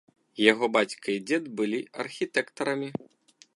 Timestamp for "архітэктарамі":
2.07-2.89